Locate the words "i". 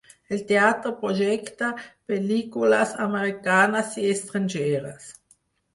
4.07-4.11